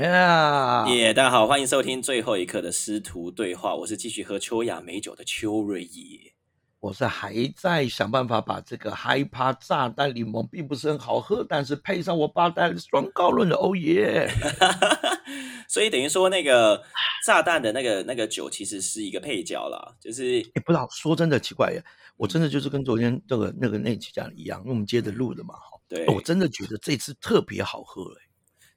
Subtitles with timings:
[0.00, 6.32] 呀，耶大家好，欢迎收听最后一刻的师徒对话，我是继续喝秋雅美酒的秋瑞野。
[6.78, 14.26] 我是还在想办法把这个害怕炸弹柠檬并不是很好喝，但是配上我爸带来的双高论的欧耶，
[15.68, 16.82] 所以等于说那个
[17.26, 21.84] 炸弹的那个那个酒其实是一个配角啦，就是也不知道说真的奇怪耶，
[22.16, 26.06] 我真的就是跟昨天这个那个那期讲的一样，因为我们接着录的嘛，哈，对。
[26.06, 28.24] 我真的觉得这次特别好喝哎，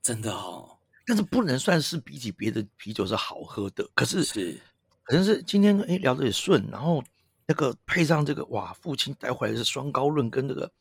[0.02, 4.58] 真的哦，但是不能算是比起别的啤酒是好喝的，可是是
[5.04, 7.04] 可能是今天哎聊的也顺，然后
[7.46, 10.72] 那个配上这个哇，父亲带回来的是双高论跟这个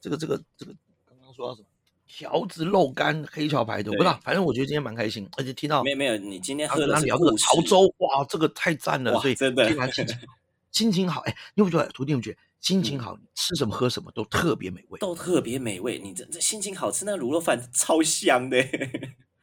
[0.00, 1.68] 这个这个这个刚刚说到什么
[2.06, 10.18] 条子肉干黑桥牌的，我不知道，反正我觉得今天蛮开心，而且听到没有没有，你今天然喝的是后聊这个潮州，哇，这个太赞了，所以真的心情
[10.72, 14.98] 心情好，哎，你有没有觉得徒弟们觉得心情好，吃什么喝什么都特别美味？
[15.00, 18.64] 都特别美味，你这这心情好吃，那卤肉饭超香的。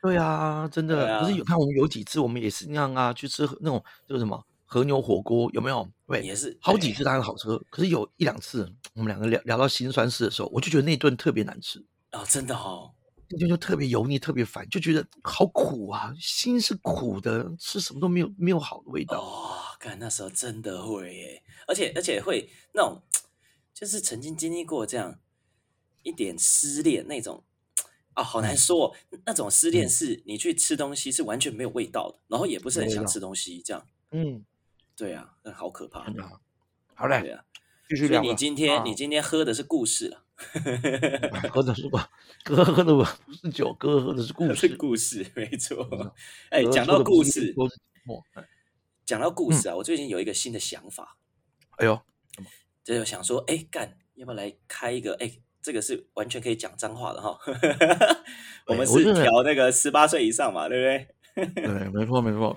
[0.04, 5.90] 对啊，真的，啊可是有看我们有几次，我们也是那样啊，去吃那种就是什么和牛火锅，有没有？
[6.06, 11.80] 对，也是好几对次当然好吃，可是有一两次我们两个聊聊到心酸事的时候，我就觉得那顿特别难吃，
[12.12, 12.92] 哦，真的哦，
[13.30, 19.22] 那顿就特别油腻，特别烦，就觉得好苦啊，心是苦的，吃什么都没有没有好的味道。
[19.22, 23.02] 哦，看那时候真的会耶，而且而且会那种，
[23.74, 25.18] 就是曾经经历过这样
[26.04, 27.46] 一点失恋那种，
[28.14, 28.96] 啊、好难说、哦。
[29.26, 33.88] 那种失恋嗯是你去吃东西是完全没有味道的，然后也不是很想吃东西，这样。
[34.12, 34.44] 嗯，
[34.96, 36.02] 对啊，那好可怕。
[36.04, 36.42] 好，
[36.96, 37.44] 好嘞，对啊，
[37.90, 38.28] 继续聊吧。
[38.28, 40.24] 你今天、啊你今天喝的是故事了，
[41.52, 42.10] 喝的是吧？
[42.44, 43.04] 哥喝的不
[43.34, 44.76] 是酒，哥喝的是故是事。
[44.76, 46.16] 故事，没嗯错。
[46.50, 47.56] 哎，哥讲到故事，
[49.06, 51.18] 讲到故事啊，我最近有一个新的想法，
[51.78, 52.00] 哎呦，
[52.84, 55.14] 就想说，哎，干，要不要来开一个？
[55.16, 57.38] 哎，这个是完全可以讲脏话的哈。
[58.68, 61.08] 我们是调那个十八岁以上嘛，对不对？
[61.56, 62.56] 对，没错没错。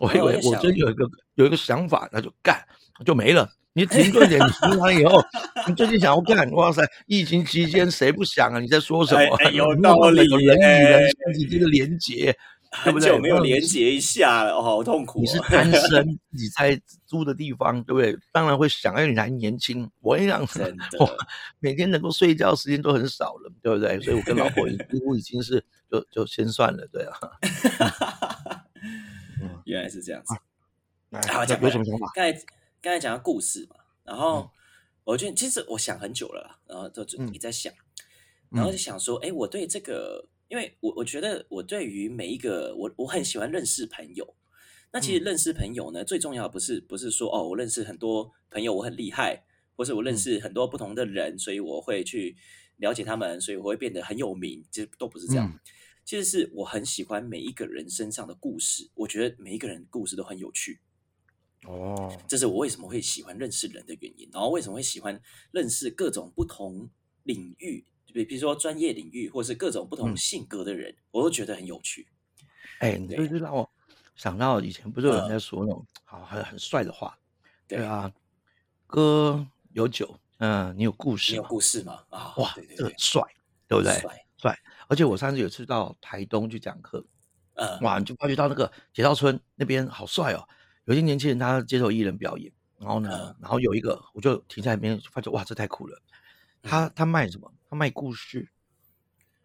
[0.00, 2.60] 我以为我真有一个有一个想法，那就干
[3.04, 3.48] 就没了。
[3.76, 5.20] 你停顿点，你停完以后，
[5.66, 6.80] 你最近想要干，哇塞！
[7.06, 8.60] 疫情期间谁不想啊？
[8.60, 9.20] 你在说什么？
[9.36, 12.36] 哎哎有 道理有人与人之间的连结，对
[12.82, 12.98] 很？
[13.00, 15.22] 久没有那连接一下了，哦，好痛苦、哦。
[15.22, 18.16] 你是单身， 自己在租的地方，对不对？
[18.32, 21.16] 当然会想，哎，你还年轻，我一样，真的 我
[21.60, 24.00] 每天能够睡觉时间都很少了，对不对？
[24.00, 27.16] 所以我跟老婆几乎已经是就就先算了，对啊。
[29.40, 30.34] 嗯原来是这样子。
[31.10, 32.10] 来好讲有什么想法？
[32.14, 32.32] 刚才
[32.82, 34.50] 刚才讲到故事嘛，然后嗯
[35.04, 37.72] 我觉得其实我想很久了，然后就一直在想，
[38.50, 44.36] 然后就想说，哎，我对这个，因为我我觉得我对于每一个我我很喜欢认识朋友。
[44.92, 49.44] 那其实嗯认识朋友呢，最重要的不是不是说哦，我认识很多朋友，我很厉害，
[49.74, 52.36] 或是我认嗯识很多不同的人，所以我会去
[52.76, 55.50] 了解他们，所以我会变得很有名，其实都不是这样。
[55.52, 55.58] 嗯
[56.04, 60.78] 其实是我很喜欢每一个人身上的故事，我觉得每一个人故事都很有趣。
[61.66, 65.18] 哦，这是我为什么会喜欢认识人的原因，然后为什么会喜欢
[65.50, 66.90] 认识各种不同
[67.22, 72.06] 领域，比比如说专业领域，或是各种不同嗯性格的人，我都觉得很有趣。
[72.78, 73.68] 哎，你对这就让我
[74.14, 77.18] 想到以前不是有人嗯在说那种好很很帅的话，
[77.66, 78.10] 对对啊，
[78.86, 81.42] 哥有酒，嗯，你有故事你有？
[81.42, 82.04] 故事吗？
[82.10, 83.20] 啊，哇对对，对，这个帅，
[83.66, 83.92] 对不对？
[83.94, 87.04] 帅，帅，而且我上次有次到台东去讲课，
[87.54, 90.48] 嗯，哇，你就发觉到那个铁道村那边好帅哦，
[90.84, 96.00] 有些年轻人他接受艺人表演，然后呢嗯，然后有一个我就停在那边，发觉哇，这太酷了。
[96.62, 97.52] 他嗯他卖什么？
[97.74, 98.48] 他卖故事，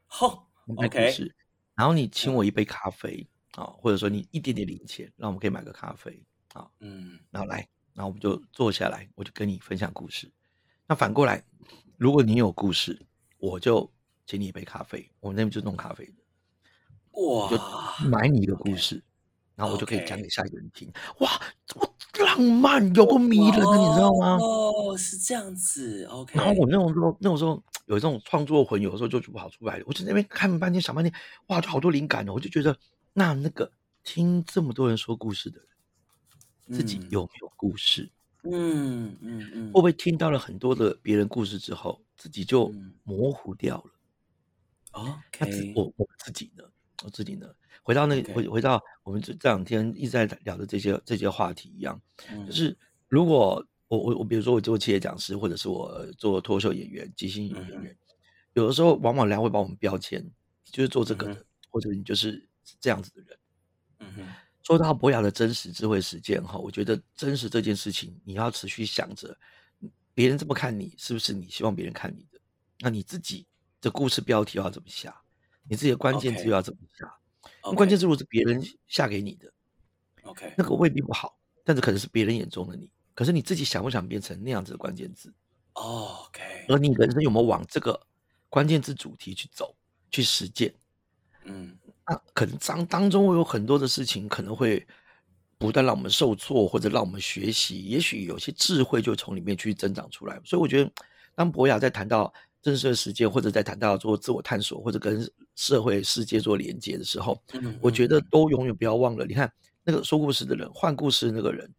[0.05, 1.35] 吼他卖故，OK，事。
[1.73, 6.23] 然后你请嗯我一杯咖啡啊，或者说你一点点零钱，让我们可以买个咖啡
[6.53, 10.31] 啊，嗯，然后来，然后我们就坐下来，我就跟你分享故事。
[10.85, 11.43] 那反过来，
[11.97, 13.03] 如果你有故事，
[13.39, 13.91] 我就
[14.27, 16.13] 请你一杯咖啡，我们那边就弄咖啡的。
[17.13, 17.49] 哇，
[18.05, 19.01] 买你一个故事，
[19.55, 20.87] 然后我就可以讲给下一个人听。
[21.21, 24.37] 哇，这么浪漫，有个迷人的，你知道吗？
[24.39, 26.37] 哦，是这样子，OK。
[26.37, 29.83] 然后我那种时候，那种时候有这种创作魂，有的时候就不好出来了。
[29.87, 31.11] 我就在那边看半天，想半天，
[31.47, 32.33] 哇，就好多灵感哦。
[32.33, 32.77] 我就觉得，
[33.13, 33.71] 那那个
[34.03, 38.07] 听这么多人说故事的人，自己嗯有没有故事？
[38.43, 43.91] 嗯嗯嗯会不会听到了很多的别人故事之后，自己就嗯模糊掉了？
[45.39, 46.63] 那自，OK，我我自己呢？
[47.03, 47.47] 我自己呢？
[47.81, 51.99] 回到那 OK 回回到我们这这两天一直在聊的这些这些话题一样，
[52.29, 52.77] 嗯就是
[53.07, 57.97] 如果我我我比如说我做企业讲师，或者是我做脱口秀演员、即兴演员，
[58.53, 62.47] 有的时候往往人家会把我们标签，你就是做这个嗯的，或者你就是
[62.79, 63.39] 这样子的人。
[63.99, 64.27] 嗯哼，
[64.63, 69.35] 说到博雅的真实智慧实践哈，我觉得真实这件事情，你要持续想着，
[70.13, 72.39] 别人这么看你，是不是你希望别人看你的？
[72.79, 73.47] 那你自己
[73.81, 75.19] 的故事标题要怎么下？
[75.63, 77.11] 你自己的关键字要怎么下？
[77.63, 79.51] 那关键字如果是别人下给你的
[80.21, 82.91] ，OK，那个未必不好，但是可能是别人眼中的你。
[83.19, 85.29] 可是你自己想不想变成那样子的关键字？
[85.73, 87.99] 哦 OK，而你人生有没有往这个
[88.47, 89.75] 关键字主题去走、
[90.09, 90.73] 去实践？
[91.43, 91.77] 嗯
[92.07, 94.87] 那可能当当中会有很多的事情，可能会
[95.57, 97.83] 不断让我们受挫，或者让我们学习。
[97.87, 100.39] 也许有些智慧就从里面去增长出来。
[100.45, 100.89] 所以我觉得，
[101.35, 109.25] 当博雅在谈到真实的实践，或者在谈到做自我探索，或者跟社会世界做连接的时候，嗯，我觉得都永远不要忘了。
[109.25, 109.51] 你看
[109.83, 111.69] 那个说故事的人，换故事的那个人，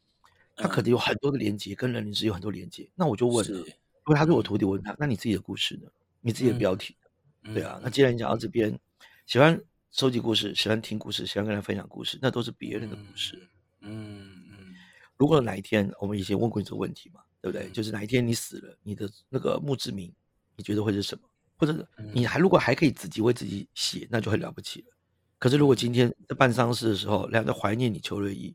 [0.60, 2.88] 他可能有很多的连接，跟人灵是有很多连接。
[2.94, 3.64] 那我就问如
[4.04, 5.88] 果他是我徒弟，我问他，那你自己的故事呢？
[6.20, 6.96] 你自己的标题
[7.42, 7.54] 呢？
[7.54, 8.78] 对啊，那既然你讲到这边，
[9.26, 9.58] 喜欢
[9.90, 13.48] 收集故事，喜欢听故事，喜欢跟人分享故事，那都是别人的故事。
[13.80, 14.74] 嗯嗯
[15.16, 17.68] 如果哪一天我们以前问过你这个问题嘛，对不对？
[17.68, 20.12] 嗯就是哪一天你死了，你的那个墓志铭，
[20.56, 21.22] 你觉得会是什么？
[21.56, 24.86] 或者嗯你还如果还可以自己为自己写，那就很了不起了。
[25.38, 28.54] 可是如果今天在办丧事的时候，人家在怀念你邱瑞义，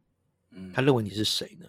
[0.52, 1.66] 嗯，他认为你是谁呢？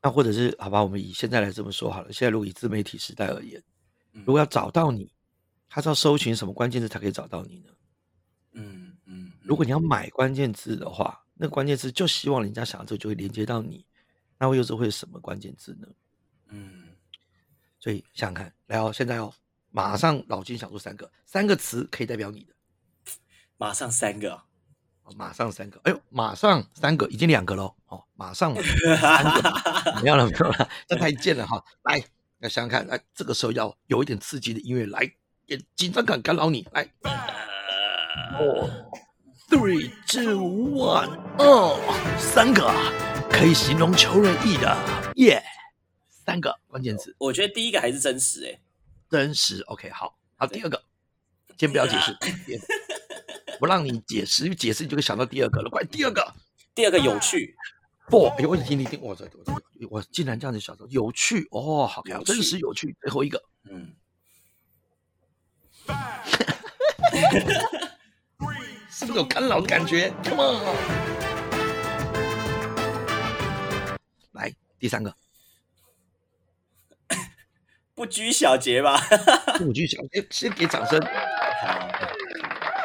[0.00, 2.10] 嗯那或者是好吧，我们以现在来这么说好了。
[2.10, 3.62] 现在如果以自媒体时代而言，
[4.12, 5.12] 嗯如果要找到你，
[5.68, 7.70] 他是要搜寻什么关键字才可以找到你呢？
[8.52, 13.84] 嗯嗯，如果你要买关键字的话，那关键字就希望人家想到这就会连接到你，
[14.38, 15.86] 那会又是会什么关键字呢？
[16.48, 16.88] 嗯
[17.78, 19.32] 所以想想看，来哦，现在哦，
[19.70, 22.54] 马上老金想出三个，三个词可以代表你的，
[23.58, 24.42] 马上三个，哦
[25.16, 28.54] 马上三个，哎呦，马上三个，已经两个喽，哦，马上
[29.00, 31.98] 三个，没有了没有了， 这太贱了哈，来，
[32.40, 35.00] 要想想看，来，这个时候要有一点刺激的音乐来，
[35.46, 36.88] 点紧张感干扰你，来
[38.38, 38.70] ，four
[39.48, 41.78] three two one，哦，
[42.18, 42.70] 三个
[43.30, 44.76] 可以形容邱瑞义的，
[45.16, 45.42] 耶、
[46.08, 47.14] 三个关键词。
[47.18, 48.60] 我觉得第一个还是真实哎，
[49.10, 49.60] 真实。
[49.62, 50.80] OK，好，好，第二个，
[51.58, 52.16] 先不要解释，
[53.60, 55.68] 不让你解释，解释你就会想到第二个了。
[55.68, 56.34] 快，第二个
[56.74, 57.54] 第二个有趣
[58.08, 59.52] ，，four，哎呦，我听你听，我这我这
[59.90, 62.96] 我竟然这样子想说，有趣哦，好看，真实有趣。
[63.02, 63.38] 最后一个，
[63.70, 63.92] 嗯，
[68.90, 70.56] 是不是有干扰的感觉？Come on，
[74.32, 75.14] 来第三个，
[77.94, 78.98] 不拘小节吧？
[79.58, 80.98] 不拘小节，先给掌声，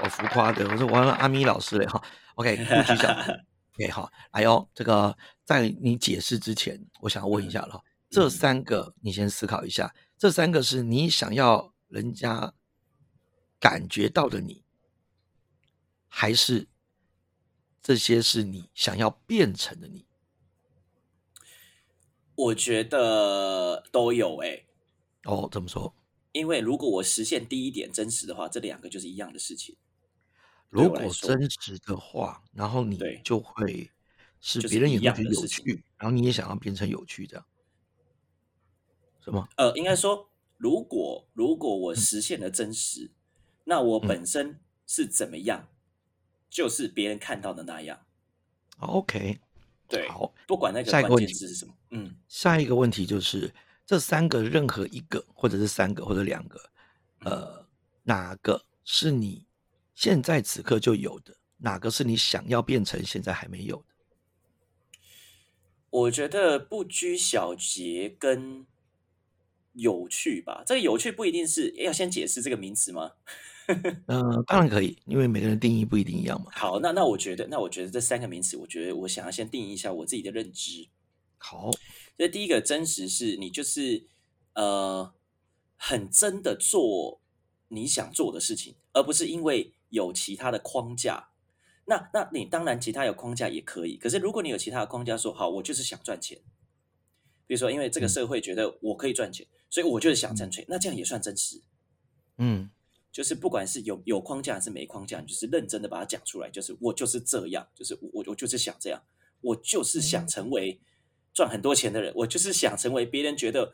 [0.05, 2.01] 好浮夸的， 我说完了阿咪老师嘞哈
[2.35, 3.45] ，OK，不拘小节。
[3.73, 12.53] OK，好，来哦，这个在你解释之前，我想要问一下了，这三个你先思考一下，这三个是你想要人家
[13.59, 14.63] 感觉到的你，
[16.07, 16.67] 还是
[17.81, 20.05] 这些是你想要变成的你？
[22.35, 24.65] 我觉得都有哎，
[25.23, 25.95] 哦，怎么说？
[26.31, 29.75] 因为如果我实现第一点真实的话，这两个就是一样的事情。
[30.71, 33.89] 对如果真实的话，然后你就会
[34.41, 37.45] 是别人也会觉得有趣，然后你也想要变成有趣，这样
[39.23, 39.47] 是吗？
[39.57, 43.11] 呃，应该说，如果如果我实现了真实，
[43.63, 44.07] 那我嗯。
[44.07, 45.67] 本身是怎么样，
[46.49, 48.05] 就是别人看到的那样。
[48.79, 49.39] OK，
[49.87, 52.15] 对，好，不管那个关下一个问题键词是什么，嗯。
[52.27, 53.53] 下一个问题就是
[53.85, 56.59] 这三个任何一个，或者是三个或者两个，
[57.21, 57.65] 呃，
[58.03, 59.44] 哪个是你
[59.95, 61.35] 现在此刻就有的？
[61.57, 63.85] 哪个是你想要变成现在还没有的？
[65.89, 68.67] 我觉得不拘小节跟
[69.71, 70.63] 有趣吧。
[70.67, 73.13] 这个有趣不一定是要先解释这个名词吗？
[74.07, 76.51] 嗯、 当然可以，因为每个人定义不一定一样嘛。
[76.53, 80.87] 好，那那我觉得，那我觉得这三个名词，我觉得我想要先定义一下我自己的认知。
[81.37, 81.71] 好，
[82.17, 84.05] 所以第一个真实是你就是
[84.53, 85.13] 呃
[85.77, 87.21] 很真的做
[87.69, 91.29] 你想做的事情，而不是因为有其他的框架。
[91.85, 96.39] 那那你当然其他有框架也可以，可是如果你有其他的框架说好，我就是想赚钱，
[97.47, 98.09] 比如说因为这个嗯。
[98.09, 101.61] 社会觉得我可以赚钱，所以我就是想赚钱，那这样也算真实。
[102.37, 102.69] 嗯。
[103.11, 109.01] 就是不管是有有框架还是没框架，你就是认真的把它讲出来，就是我就是这样，就是我我就是想这样，
[109.39, 110.81] 我就是想成为
[111.33, 113.73] 赚很多钱的人，我就是想成为别人觉得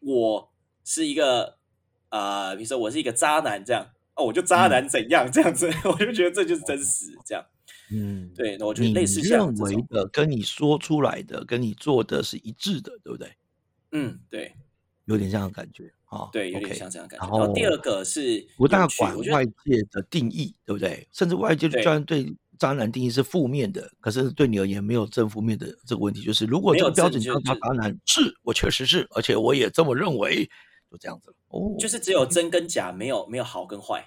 [0.00, 0.52] 我
[0.84, 1.56] 是一个
[2.10, 7.44] 啊、呃比如说我是一个渣男这样，哦，我就渣男怎样、这样子， 我就觉得这就是真实这样。
[7.90, 13.32] 嗯，对，那我觉得你类似像认为这种，的跟你说出来的跟你做的是一致的，对不对？
[13.92, 14.52] 嗯，对
[15.06, 16.28] 有点这样的感觉啊。
[16.32, 17.32] 对，有点像这样的感觉。
[17.32, 21.08] 然然后第二个是不大管外界的定义，对不对？
[21.12, 26.20] 甚至外界对虽然对渣男定义是负面的，可是对你而言没有正负面的这个问题。
[26.22, 30.50] 就是如果这个标准叫他渣男，是我确实是，而且我也这么认为，
[30.90, 31.36] 就这样子了。
[31.48, 34.04] 哦，就是只有真跟假，没有没有好跟坏。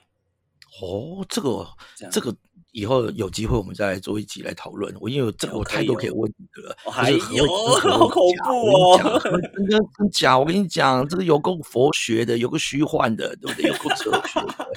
[0.82, 2.34] 哦，这个这样这个
[2.72, 4.96] 以后有机会我们再来做一集来讨论。
[5.02, 7.46] 我因为有这个我太多可以问你的了，还有
[7.80, 9.20] 好恐假怖哦
[9.56, 13.70] 真跟真假，我跟你讲，这个有够佛学的，有个虚幻的，对不对？
[13.70, 14.72] 有够哲学的，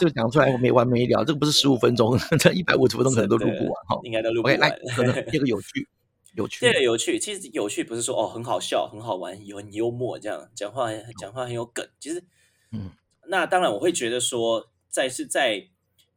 [0.00, 1.24] 这个讲出来我没完没了。
[1.24, 4.00] 这个不是十五分钟，这一百五十分钟可能都录不完哈。
[4.02, 5.88] 应该都录不 OK，来完。，可能 第二个有趣，
[6.36, 11.88] 有趣对，有趣，其实有趣不是说哦很好笑、很好玩、有很幽默这样讲话，讲话很有梗。
[11.98, 12.22] 其实，
[12.70, 12.92] 嗯，
[13.28, 15.68] 那当然我会觉得说，在是在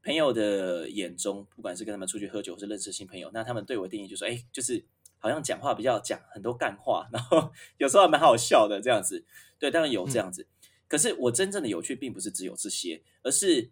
[0.04, 4.86] 朋友的眼中，不管是跟他们出去喝酒，或是认识新朋友，那他们对我的定义就是，哎，就是
[5.18, 9.26] 好像讲话比较讲很多干话，然后有时候还蛮好笑的这样子。
[9.58, 10.48] 对，当然有这样子。
[10.88, 13.72] 可是我真正的有趣，并不是只有这些，而是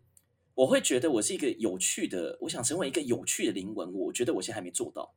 [0.53, 3.91] 我会觉得我是一个有趣的，我想成为一个有趣的灵魂。
[3.93, 5.13] 我觉得我现在还没做到。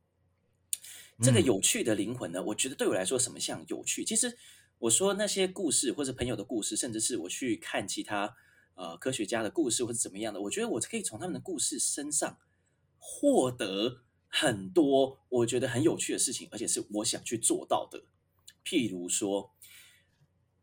[1.21, 4.03] 这个嗯有趣的灵魂呢，我觉得对我来说，什么像有趣？
[4.03, 4.37] 其实
[4.79, 8.35] 我说那些故事，或者朋友的故事，甚至是我去看其他
[8.75, 12.37] 呃科学家的故事，或者怎么样的，我觉得我可以从他们的故事身上
[12.97, 18.05] 获得很多我觉得很有趣的事情，而且是我想去做到的。
[18.63, 19.53] 譬如说，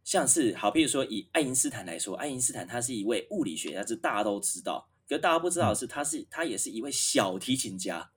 [0.04, 4.88] 像是好，譬如说以爱因斯坦来说，爱因斯坦他是一位物理学家，这大家都知道。
[5.08, 8.10] 可是大家不知道的是，他是他也是一位小提琴家，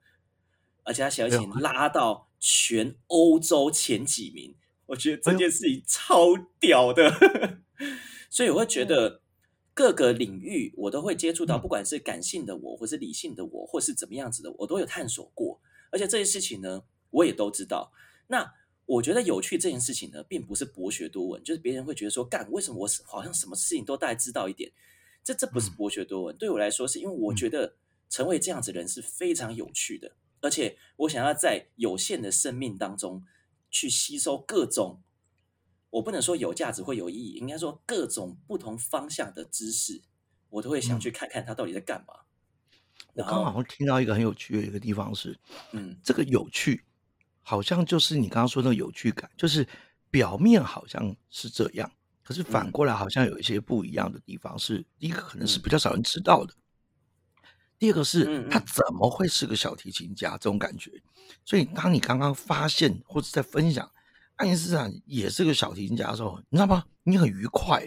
[0.84, 4.58] 而且他小提琴拉到全欧洲前几名。
[4.88, 7.62] 我觉得这件事情超屌的，
[8.30, 9.22] 所以我会觉得
[9.74, 15.62] 各个领域我都会接触到，嗯不管是感性的我，或是理性的我，或是怎么样子的，我都有探索过。
[15.92, 17.94] 而且这些事情呢，我也都知道。
[18.28, 18.54] 那
[18.86, 24.72] 我觉得有趣这件事情呢，并不是博学多闻，就是别人会觉得说，干为什么我好像什么事情都大概知道一点？
[25.24, 27.76] 这这不是嗯博学多闻，对我来说，是因为我觉得
[28.10, 33.24] 成为这样子的人是非常有趣的，而且我想要在有限的生命当中
[33.70, 35.02] 去吸收各种，
[35.92, 40.02] 我不能说有价值或有意义，应该说各种不同方向的知识，
[40.50, 41.00] 我都会想嗯。
[41.00, 42.14] 去看看他到底在干嘛。
[43.14, 45.38] 然我刚好听到一个很有趣的一个地方是，
[45.74, 46.84] 嗯，这个有趣，
[47.42, 49.68] 好像就是你刚刚说那个有趣感，就是
[50.10, 51.92] 表面好像是这样，
[52.24, 52.72] 可是反嗯。
[52.72, 55.62] 过来好像有一些不一样的地方是，第一个可能是嗯。
[55.62, 56.54] 比较少人知道的，
[57.82, 60.92] 第二个是他怎么会是个小提琴家这种感觉。
[61.44, 63.90] 所以当你刚刚发现或者在分享
[64.36, 66.86] 爱因斯坦也是个小提琴家的时候，你知道吗？
[67.02, 67.84] 你很愉快，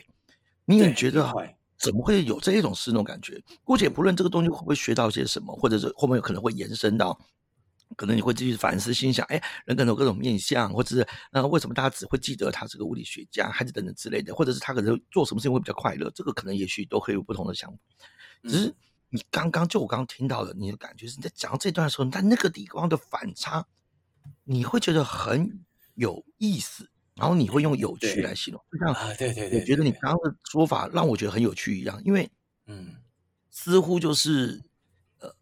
[0.64, 1.32] 你对很觉得
[1.78, 3.40] 怎么会有这一种事那种感觉？
[3.62, 7.16] 姑且不论这个东西会不会学到些什么，或者是后面有可能会延伸到，
[7.94, 17.78] 可能你会继续反思心想，哎，人可能有各种面相，或者是呃，为什么大家只会记得他是个物理学家，还是等等之类的，或者是他可能做什么事情会比较快乐，这个可能也许都可以有不同的想法。
[18.42, 18.74] 只是嗯
[19.14, 23.64] 你刚刚就我刚刚听到的，你的感觉是你在讲到这段的时候，在那个地方的反差，
[24.42, 32.28] 你会觉得很有意思，然后你会用有趣来形容，就像啊，对对对，我觉得你刚刚的说法让我觉得很有趣一样，因为
[32.66, 32.96] 嗯。
[33.56, 34.60] 似乎就是
[35.20, 35.32] 呃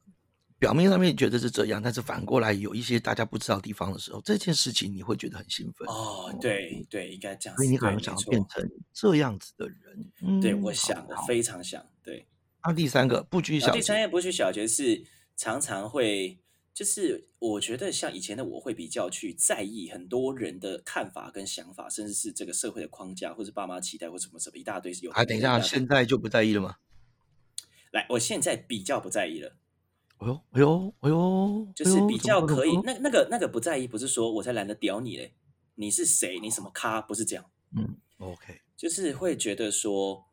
[0.58, 7.62] 表面上面觉得是这样，但是反过来有一些大家不知道地方的时候，这件事情你会觉得很兴奋哦，对对，应该这样子。
[7.62, 10.12] 所以你可能想要变成这样子的人。
[10.20, 11.82] 嗯，对，我想，的非常想。
[12.02, 12.26] 对，
[12.64, 15.04] 那第三个不拘小节第三，个不拘小节是
[15.36, 16.38] 常常会，
[16.72, 25.10] 就是我觉得像以前的我会比较去在意很多人的看法跟想法，甚至是这个社会的框架，或是爸妈期待，或什么什么一大堆是有。
[25.12, 26.76] 哎，等一下，现在就不在意了吗？
[27.90, 29.56] 来，我现在比较不在意了，
[30.18, 32.74] 哎呦，哎呦，哎呦，就是比较可以。
[32.84, 35.34] 那那个那个不在意，不是说我才懒得屌你嘞，
[35.74, 36.38] 你是谁？
[36.40, 37.02] 你什么咖？
[37.02, 37.44] 不是这样。
[37.76, 40.24] 嗯，OK，就是会觉得说，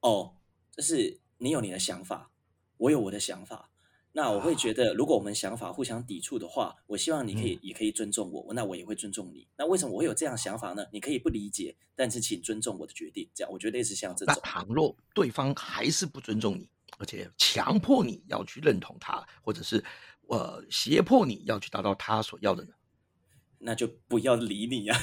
[0.00, 0.34] 哦，
[0.76, 2.30] 就是你有你的想法，
[2.76, 3.70] 我有我的想法。
[4.12, 9.46] 那我会觉得，如果我们想法互相抵触的话，我希望你可以、也可以尊重我，那我也会尊重你。
[9.56, 10.84] 那为什么我会有这样想法呢？
[10.90, 13.28] 你可以不理解，但是请尊重我的决定。
[13.34, 16.68] 这样，我觉得类似像这那种，倘若对方还是不尊重你，
[16.98, 19.84] 而且强迫你要去认同他，或者是
[20.26, 22.70] 呃胁迫你要去达到他所要的呢？
[23.58, 24.96] 那就不要理你呀、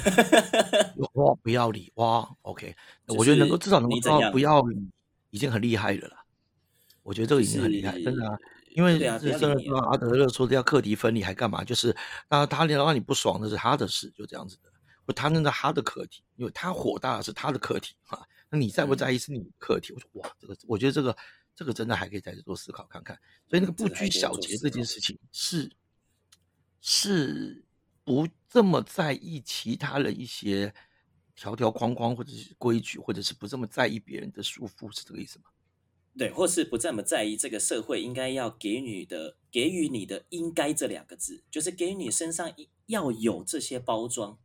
[1.14, 2.76] 哇，不要理哇，OK，
[3.08, 4.90] 就我觉得能够至少能够不要理，
[5.30, 6.25] 已经很厉害了啦。
[7.06, 8.36] 我觉得这个已经很厉害，真的啊。
[8.72, 11.64] 因为是真的说阿德勒说的要课题分离，还干嘛？
[11.64, 11.96] 就是
[12.28, 14.70] 那他让你不爽，那是他的事，就这样子的。
[15.06, 18.28] 不，他那是他的课题，因为他火大是他的课题哈。
[18.50, 19.94] 那你在不嗯在意是你的课题。
[19.94, 21.16] 我说哇，这个我觉得这个
[21.56, 23.18] 这个真的还可以再做思考看看。
[23.48, 25.72] 所以那个不拘小节这件事情是
[26.82, 27.64] 是
[28.04, 30.74] 不这么在意其他的一些
[31.36, 35.46] 条条框框或者是规矩，或者是不这么在意别人的束缚，是这个意思吗？
[36.18, 42.54] 对，或是不这么在意这个社会应该要给予的给予你的“应该”这两个字，就是给予你身上
[42.86, 44.40] 要有这些包装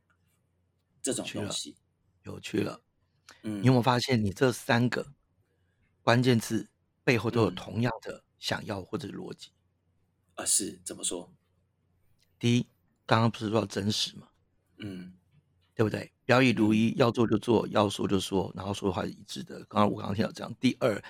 [1.01, 1.77] 这种东西。
[2.25, 2.83] 有趣了。
[3.43, 5.15] 嗯你有没有发现，你这三个
[6.03, 6.69] 关键字
[7.05, 9.51] 背后都有嗯同样的想要或者是逻辑。
[10.35, 11.33] 啊，是怎么说？
[12.39, 12.67] 第一，
[13.07, 14.29] 刚刚不是说要真实嘛，
[14.79, 15.15] 嗯
[15.75, 16.11] 对不对？
[16.25, 19.59] 表里如嗯一，要做就做，要说就说，然后说的话是一致的。
[19.65, 20.55] 刚刚我刚刚听到这样。
[20.61, 21.03] 第二，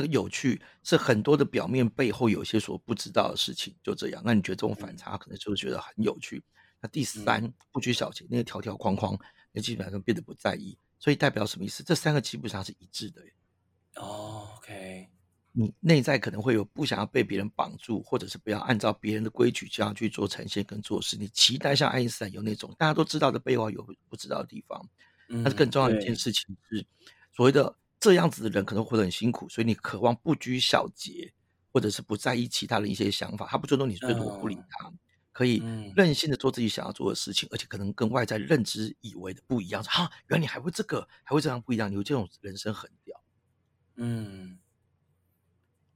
[0.00, 4.22] 那个有趣是很多的表面背后有一些所不知道的事情，就这样。
[4.24, 6.42] 那你觉得这种反嗯差可能就会觉得很有趣。
[6.80, 9.18] 那第三嗯，不拘小节，那个条条框框，
[9.52, 10.78] 你基本上变得不在意。
[10.98, 11.82] 所以代表什么意思？
[11.82, 13.32] 这三个基本上是一致的耶。
[13.96, 15.08] 哦，OK，
[15.52, 21.16] 你内在可能会有不想要被别人绑住，或者是不要按照别人的规矩这样去做呈现跟做事。
[21.16, 24.88] 你期待像爱因斯坦有那种大家都知道的背后有不知道的地方。
[25.28, 26.84] 嗯，但是更重要的一件事情是，
[27.32, 31.32] 所谓的这样子的人可能活得很辛苦，所以你渴望不拘小节，
[31.70, 33.46] 或者是不在意其他的一些想法。
[33.46, 34.90] 他不尊重你，所以我不理嗯他，
[35.32, 39.84] 可以嗯任性的做自己想要做的事情，而且可能跟外在认知以为的不一样。
[39.84, 43.22] 哈，原来你还会这个，还会这样不一样，你有这种人生很屌。
[43.96, 44.58] 嗯，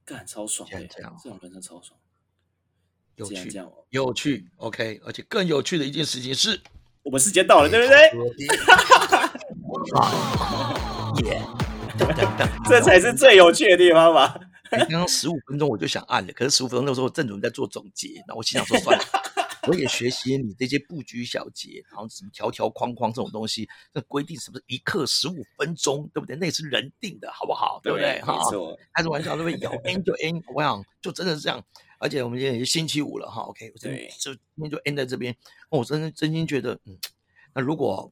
[0.05, 1.99] 干超爽这样这种人生超爽。
[3.15, 3.49] 有趣
[3.89, 6.61] 有趣，OK，而且更有趣的一件事情是，
[7.01, 8.11] 我们时间到了，对不对？
[12.67, 14.39] 这才是最有趣的地方吧？
[14.71, 19.05] 你刚刚十五分钟我就想按了，可是十五分钟那时候正准备在做总结，那我心想说算了，
[19.67, 26.35] 我也学习你这些不拘小节，然后什么条条框框这种东西，那规定什么一刻十五分钟，对不对？
[26.35, 27.79] 那也是人定的，好不好？
[27.83, 28.21] 对不对？
[28.25, 29.59] 没错，开着玩笑，对不对？
[29.59, 31.63] 有 N 就 N，我想就真的是这样。
[31.97, 35.33] 而且我们今天也是星期五了哈，OK，我真的就今天就 end 在这边。
[35.69, 36.97] 我真的真心觉得，嗯，
[37.53, 38.11] 那如果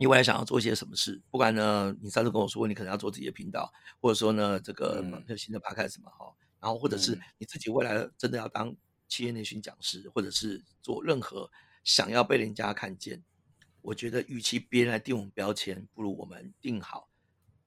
[0.00, 5.04] 你未来想要做一些什么事，不管呢，你上次跟我说你可能要做自己的频道，或者说呢，这个
[5.36, 8.74] 新的 podcast 嘛，哈，然后或者是嗯你自己未来真的要当
[9.08, 11.50] 企业内训讲师，或者是做任何
[11.82, 13.22] 想要被人家看见，
[13.82, 17.08] 我觉得与其别人来定我们标签，不如我们定好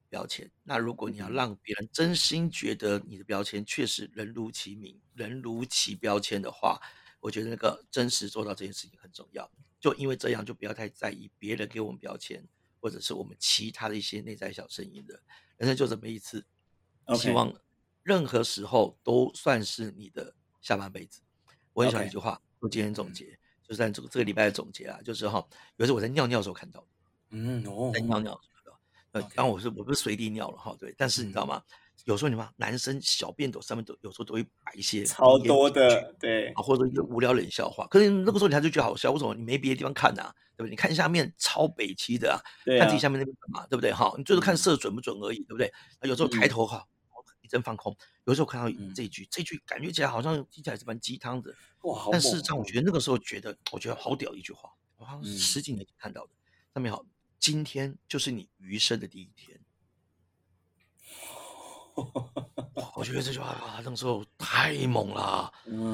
[0.07, 0.49] 标签。
[0.63, 6.79] 那如果你要嗯让别人真心觉得你的标签确实人如其名，人如其标签的话，
[7.19, 9.51] 我觉得那个真实做到这件事情很重要。
[9.81, 12.47] 就因为这样，就不要太在意别人给我们标签，
[12.79, 15.19] 或者是我们其他的一些内在小声音的。
[15.57, 16.45] 人生就这么一次
[17.17, 17.51] 希望
[18.03, 21.21] 任何时候都算是你的下半辈子。
[21.73, 25.45] 我很喜欢一句话，我今天总结，就是在这个这个礼拜的总结啊，就是哈，
[25.77, 26.87] 有一次我在尿尿的时候看到的。
[27.31, 28.77] 嗯哦在，尿尿的时候，
[29.13, 31.63] 呃当然我是我不是随地尿了哈，对，但是你知道嗯吗？
[32.05, 39.35] 有时候你们男生小便斗上面都有时候都会摆一些超多的，对啊，，或者一个无聊冷笑话，可是那个时候你还是觉得好笑，为什么？
[39.35, 40.69] 你没别的地方看啊，对不对？
[40.71, 43.93] 你看下面超北七的啊，对啊看自己，下面那边干嘛，对不对？
[43.93, 45.67] 哈，你就是看嗯射准不准而已，对不对？
[45.99, 46.85] 啊有时候抬嗯头哈，
[47.41, 56.31] 一阵放空，有时候看到嗯这一句，这句感觉起来好像听起来是蛮鸡汤的，哇，好但事实上我觉得那个时候觉得，我觉得好屌一句话，我好像十几年前看到的，
[56.73, 57.05] 上面好，
[57.39, 59.50] 今天就是你余生的第一天。
[61.95, 65.51] 哇 我觉得这句话，那个时候太猛了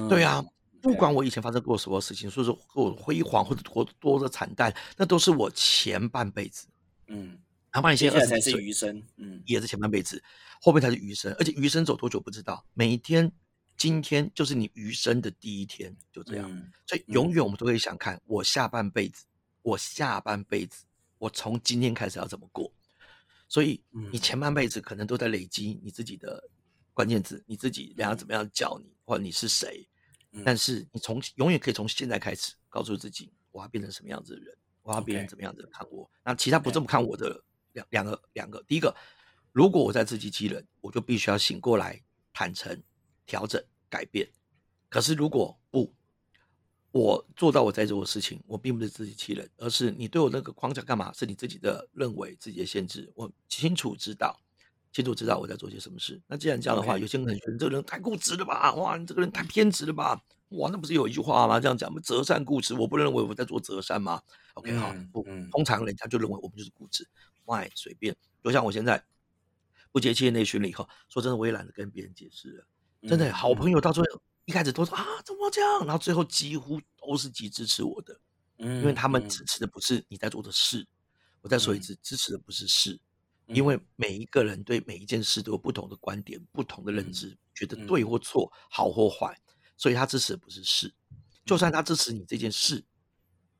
[0.09, 0.43] 对啊，
[0.81, 6.67] 不管我以前发生过什么事情，说是我辉煌或者多多的惨淡，那都是我前半辈子。
[7.07, 7.37] 嗯，
[7.73, 10.21] 哪怕你接现在才是余生，嗯也是前半辈子，
[10.61, 11.33] 后面才是余生。
[11.39, 13.31] 而且余生走多久不知道，每一天，
[13.77, 16.51] 今天就是你余生的第一天，就这样。
[16.51, 19.25] 嗯所以永远我们都会想看我下半辈子，
[19.61, 20.85] 我下半辈子，
[21.17, 22.71] 我从今天开始要怎么过。
[23.47, 26.43] 所以你嗯前半辈子可能都在累积你自己的
[26.93, 29.87] 关键字，你自己人家怎么样叫你，或者你是谁。
[30.31, 36.09] 嗯但是你从永远可以从现在开始告诉自己，我要变成什么样子的人，我要别人怎么样子看我。
[36.23, 38.95] 那其他不这么看我的两两个两个，第一个，
[39.51, 42.83] 如果我在自欺欺人，我就必须要醒过来，坦诚、
[43.25, 44.29] 调整、改变。
[44.89, 45.93] 可是如果不，
[46.97, 51.13] 我做到我在做的事情，我并不是自欺欺人，而是你对我那个框架干嘛？
[51.13, 53.11] 是你自己的认为、自己的限制。
[53.15, 54.35] 我清楚知道，
[54.91, 56.19] 清楚知道我在做些什么事。
[56.25, 58.73] 那既然这样的话有些人可能觉得这个人太固执了吧？
[58.73, 60.19] 哇，你这个人太偏执了吧？
[60.49, 61.59] 哇，那不是有一句话吗？
[61.59, 62.01] 这样讲吗？
[62.03, 64.19] 择善固执，我不认为我在做择善吗
[64.55, 64.91] ？OK，好
[65.25, 67.07] 嗯，通常人家就认为我们就是固执
[67.45, 68.15] ，Why 随便。
[68.43, 69.03] 就像我现在
[69.91, 72.65] 不接企业内训了以后，说真的，我也懒得跟别人解释了。
[73.07, 75.85] 真的，嗯好朋友到最后一开始都说啊，怎么这样？
[75.85, 78.17] 然后最后几乎都是极支持我的，
[78.59, 80.87] 嗯，因为他们嗯支持的不是你在做的事。
[81.41, 82.97] 我再说一嗯次，支持的不是事，
[83.47, 89.37] 嗯因为每一个人对每一件事都有不同的观点、不同的认嗯知，觉得嗯对或错、好或坏，
[89.75, 90.93] 所以他支持的不是事。
[91.45, 92.81] 就嗯算他支持你这件事，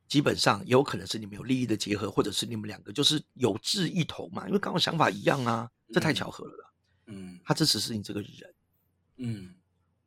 [0.08, 6.70] 基本上也有可能是你们有利益的结合，或者是你们两个就是有志一同嘛，因为刚好想法一样啊，这太嗯巧合了啦。
[7.08, 8.54] 嗯他支持是你这个人。
[9.16, 9.54] 嗯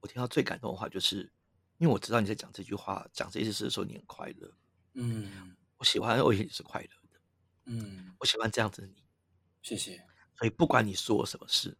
[0.01, 1.31] 我听到最感动的话就是，
[1.77, 4.51] 因为我知道你在讲这句话、讲这些事的时候，你很快乐。
[4.95, 7.19] 嗯我喜欢，我也是快乐的。
[7.65, 9.03] 嗯，我喜欢这样子的你，
[9.61, 10.03] 谢谢，
[10.35, 11.75] 所以不管你说什么事，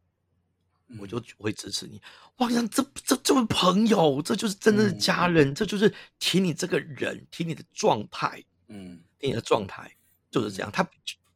[0.98, 2.02] 我就会支持你。
[2.38, 9.96] 哇，这这这就是朋友，这就是真正的家人，这就是提你这个人，提你的状态，嗯，提你的状态
[10.30, 10.72] 就是这样。
[10.72, 10.88] 他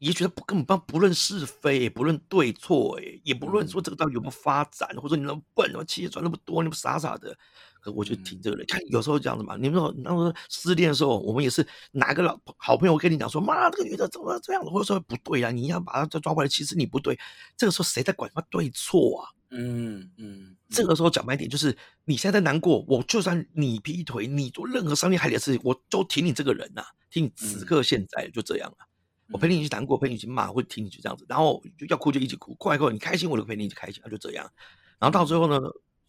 [0.06, 7.36] 也许他不根本不不论是非，不论对错，哎，也不论说这个到底有没有发展，或者说你那么笨，那么企业赚那么多，你们傻傻的。
[7.82, 9.56] 可我就挺这个人，看有时候这样子嘛。
[9.58, 16.48] 你们说那时候失恋的时候，我们也是哪个老好朋友跟你讲说，妈，这个女的怎么这样子，或者说不对啊，你要把她再抓回来。
[16.48, 17.18] 其实你不对，
[17.58, 19.30] 这个时候谁在管什么对错啊？
[19.50, 28.78] 嗯嗯，这个时候讲白点就是，你现在难过，我就算你劈腿，你做任何伤天害理的事情，我都挺你这个人呐，挺你此刻现在就这样了。
[29.32, 34.50] 我陪你一起难过，陪你一起骂，或者听你就这样子，然后就要哭就一起哭，哭完以后你开心我就陪你一起开心，就这样。
[35.00, 35.60] 然后到最后呢？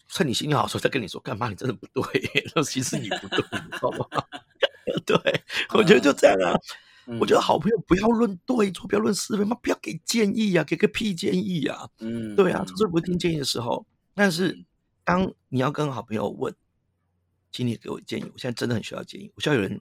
[0.09, 1.49] 趁你心情好的时候再跟你说，干嘛？
[1.49, 4.07] 你真的不对， 那其实你不对，知道吗？
[5.05, 5.43] 对，
[5.75, 6.57] 我觉得就这样啊。
[7.19, 11.89] 我觉得好朋友不要论对错，不要论是非嘛，不要给建议啊，给个屁建议啊。
[11.99, 13.85] 嗯，对啊，这是不听建议的时候。
[14.15, 14.65] 但是
[15.03, 16.55] 当你要跟好朋友问，
[17.51, 19.81] 请你给我建议，我现在真的很需要建议，我需要有人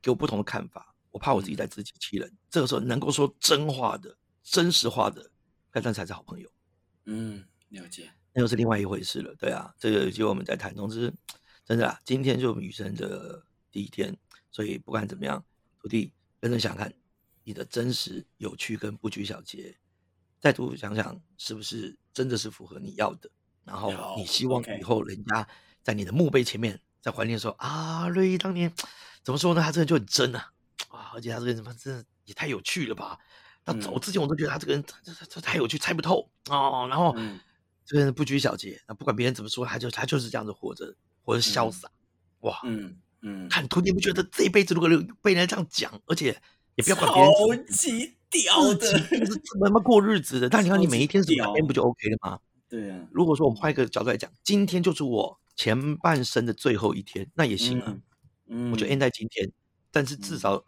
[0.00, 2.30] 给我不同的看法，我怕我自己在自欺欺人。
[2.50, 5.30] 这个时候能够说真话的、真实话的，
[5.72, 6.50] 那才是好朋友。
[7.06, 8.12] 嗯，了解。
[8.34, 10.74] 那又是另外一回事了，对啊，这个就我们在谈。
[10.74, 11.10] 总之，
[11.64, 14.14] 真的啊，今天就雨生的第一天，
[14.50, 15.42] 所以不管怎么样，
[15.80, 16.92] 徒弟认真想看
[17.44, 19.74] 你的真实、有趣跟不拘小节，
[20.38, 23.30] 再度想想是不是真的是符合你要的，
[23.64, 25.48] 然后你希望以后人家
[25.82, 28.70] 在你的墓碑前面在怀念说啊，瑞当年
[29.24, 29.62] 怎么说呢？
[29.62, 30.52] 他这个人就很真啊，啊，
[31.16, 33.18] 而且他这个人怎么真的也太有趣了吧？
[33.64, 37.16] 他走之前我都觉得他这个人这这这太有趣，猜不透哦，然后。
[37.88, 41.88] 这个人不拘小节，那不管别人怎么说，他就他就是这样子活着，活着潇洒，
[42.40, 44.88] 哇，嗯嗯，看徒弟不觉得这一辈子如果
[45.22, 46.36] 被人家这样讲，而且
[46.74, 50.48] 也不要管别人，超级屌的，是怎么过日子的？
[50.48, 52.40] 但你看你每一天是哪天不就 OK 了吗？
[52.68, 57.96] 对啊，如果说我们换一个角度来讲，今天就是我前半生的最后一天，那也行啊，
[58.48, 59.48] 嗯，我就 end 在今天，
[59.92, 60.64] 但是至少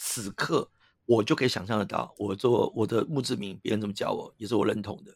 [0.00, 0.70] 此刻
[1.06, 5.12] 我就可以想象得到，我做我的墓志铭，别人怎么叫我，也是我认同的。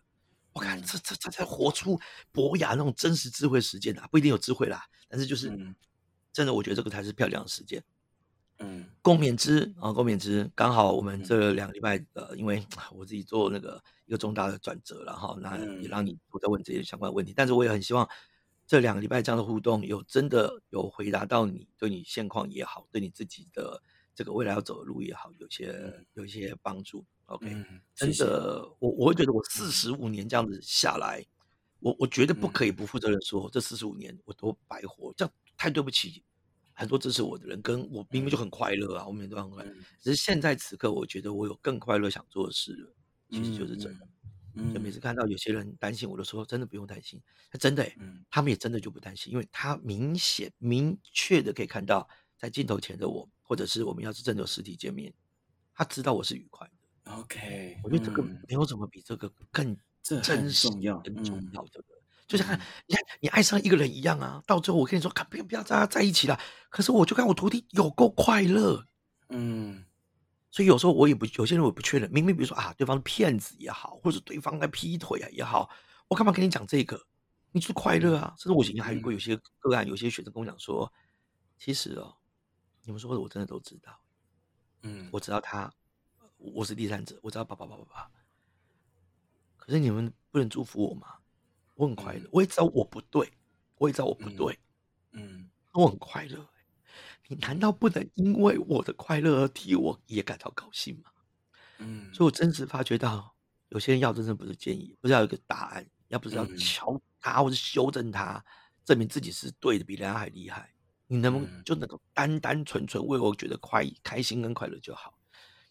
[0.53, 1.99] 我看这这这才活出
[2.33, 5.49] 博雅那种真实智慧实践啊，不一定有智慧啦，但是就是
[6.33, 7.83] 真的，我觉得这个才是漂亮的实践。
[8.59, 10.51] 嗯，共勉之啊，共勉之。
[10.55, 17.33] 刚好我们这两个礼拜，呃，因为我自己做那个一个重大的转折了哈，那也让你都在问这些相关的问题。
[17.37, 18.09] 但是我也很希望
[18.67, 23.83] 这两个礼拜这样的互动，有真的有回答到你对你现况也好，对你自己的
[24.15, 27.05] 这个未来要走的路也好，有些有一些帮助。
[27.27, 27.49] OK，
[27.95, 31.25] 真的，我我会觉得我四十五年这样子下来，
[31.81, 36.23] 我我绝对不可以不负责任说这四十五年我都白活，这样太对不起
[36.75, 39.73] 很多支持我的人，跟我明明就很快乐啊，我每天都很快乐。
[40.01, 42.95] 只是现在此刻，我觉得我有更快乐想做的事了，
[43.31, 43.99] 其实就是这样。
[44.75, 44.91] 就每。
[44.91, 47.19] 次看到有些人担心我的时候，真的不用担心，
[47.51, 47.91] 他真的，
[48.29, 55.13] 他们也真的就不担心，因为他明显明确的可以看到在镜头前的我，或者是我们要是真的有实体见面，
[55.75, 57.13] 他知道我是愉快的。
[57.13, 61.85] OK，我觉得这个没有什么比这个更真实、重要、更重要的。
[62.27, 66.41] 就像看，你看你爱上一个人一样啊，到最后我跟你说，看不要不要在在一起了。
[66.71, 68.87] 可是我就看我徒弟有够快乐，
[69.29, 69.85] 嗯。
[70.51, 75.69] 所以有时候我也不，有些人我不确认，明明比如说啊，对方是骗子也好，或者对方在劈腿啊也好，
[76.09, 76.99] 我干嘛跟你讲这个？
[77.51, 78.35] 你就是快乐啊。
[78.39, 80.91] 甚至我以前还有过有些个案，有些学生跟我讲说，
[81.59, 82.17] 其实哦，
[82.85, 83.99] 你们说的我真的都知道，
[84.83, 85.73] 嗯，我知道他。
[86.37, 88.11] 我是第三者，我知道爸爸爸爸爸。
[89.57, 91.19] 可是你们不能祝福我吗？
[91.75, 93.33] 我很快乐，我也知道我不对，
[93.77, 94.59] 我也知道我不对，
[95.13, 96.49] 嗯，我很快乐。
[97.29, 101.11] 你难道不能因为我的快乐而替我也感到高兴吗？
[101.79, 103.33] 嗯，所以我真实发觉到，
[103.69, 108.45] 有些人要真正不是建议，不是要有一个答案，要不是要敲他或者修正他，
[108.85, 110.75] 证明自己是对的，比人家还厉害。
[111.07, 115.15] 你能不能就能够单单纯纯为我觉得快开心跟快乐就好？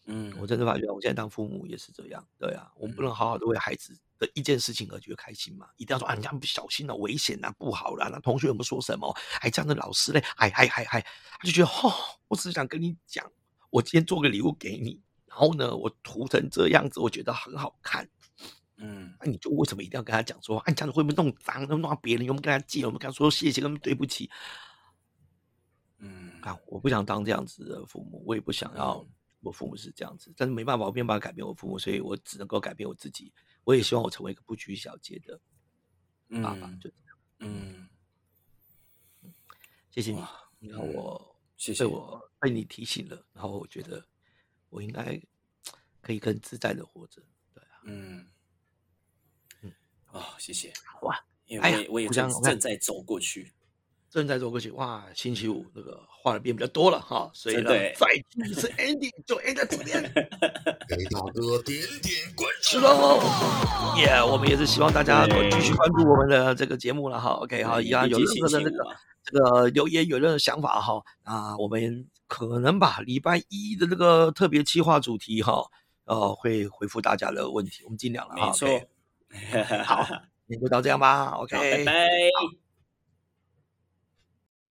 [0.06, 9.14] 嗯，我真的发觉，我现在当父母也是这样，对啊，我们不能好好的为孩子的一件事情而觉得开心嘛，一定要说啊，你这样不小心了，危险啊，不好了，那同学有没有说什么？
[9.40, 11.94] 还这样的老师嘞，还还还还，他就觉得，哦，
[12.26, 13.24] 我只是想跟你讲，
[13.70, 18.08] 我今天做个礼物给你，然后呢，我涂成这样子，我觉得很好看，
[18.78, 22.26] 嗯，那你就为什么一定要跟他讲说，啊，你这样子会不会弄脏，弄到别人？
[22.26, 22.80] 有没有跟他借？
[22.80, 24.28] 有没有跟他说谢谢，跟对不起？
[26.42, 29.06] 嗯，啊，我不想当这样子的父母，我也不想要。
[29.44, 33.32] 我父母是这样子，但是没办法，我没办法改变我父母，所以我只能够改变我自己。
[33.64, 35.36] 我也希望我成为一个不拘小节的
[36.40, 37.18] 爸爸，就这样。
[37.40, 37.88] 嗯，
[39.90, 40.22] 谢谢你，
[40.60, 44.06] 你看我，谢谢我被你提醒了，然后我觉得
[44.68, 45.20] 我应该
[46.00, 47.20] 可以更自在的活着。
[47.52, 48.24] 对啊，嗯
[49.62, 49.72] 嗯
[50.12, 53.52] 哦，谢谢，哇，因为我也我也正互相我看正在走过去，
[54.12, 60.02] 正在做过去，哇，星期五那个话的变比较多了哈，所以呢，再听一次 ending 就 end 在这边。
[60.86, 62.72] 给大哥点点关注。
[62.72, 63.18] 是喽，
[63.96, 64.22] 耶！
[64.22, 67.30] 我们也是希望大家都继续关注我们的这个节目了哈。
[67.30, 75.64] OK，哈，一样有任何的那个这个留言，有任何想法哈，啊，我们可能吧，礼拜一的这个特别企划主题哈，
[76.04, 78.46] 呃，会回复大家的问题，我们尽量了哈。
[78.48, 80.04] 没错 OK，，好，
[80.46, 81.30] 今天就到这样吧。
[81.38, 82.61] OK，拜拜。